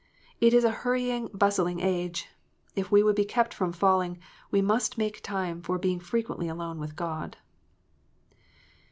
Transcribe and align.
It 0.39 0.55
is 0.55 0.63
a 0.63 0.71
hurrying, 0.71 1.27
bustling 1.31 1.79
age: 1.79 2.27
if 2.75 2.89
we 2.91 3.03
would 3.03 3.15
be 3.15 3.23
kept 3.23 3.53
from 3.53 3.71
falling, 3.71 4.17
we 4.49 4.59
must 4.59 4.97
make 4.97 5.21
time 5.21 5.61
for 5.61 5.77
being 5.77 5.99
frequently 5.99 6.47
alone 6.47 6.79
with 6.79 6.95
God. 6.95 7.37